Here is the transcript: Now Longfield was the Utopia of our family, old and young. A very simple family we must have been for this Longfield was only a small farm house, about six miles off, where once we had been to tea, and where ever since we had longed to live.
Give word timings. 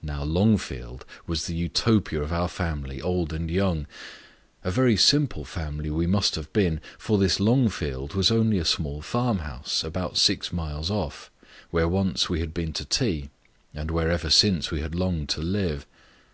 Now 0.00 0.22
Longfield 0.24 1.04
was 1.26 1.44
the 1.44 1.54
Utopia 1.54 2.22
of 2.22 2.32
our 2.32 2.48
family, 2.48 3.02
old 3.02 3.34
and 3.34 3.50
young. 3.50 3.86
A 4.64 4.70
very 4.70 4.96
simple 4.96 5.44
family 5.44 5.90
we 5.90 6.06
must 6.06 6.36
have 6.36 6.50
been 6.54 6.80
for 6.96 7.18
this 7.18 7.38
Longfield 7.38 8.14
was 8.14 8.30
only 8.30 8.56
a 8.56 8.64
small 8.64 9.02
farm 9.02 9.40
house, 9.40 9.84
about 9.84 10.16
six 10.16 10.54
miles 10.54 10.90
off, 10.90 11.30
where 11.70 11.86
once 11.86 12.30
we 12.30 12.40
had 12.40 12.54
been 12.54 12.72
to 12.72 12.86
tea, 12.86 13.28
and 13.74 13.90
where 13.90 14.10
ever 14.10 14.30
since 14.30 14.70
we 14.70 14.80
had 14.80 14.94
longed 14.94 15.28
to 15.28 15.42
live. 15.42 15.84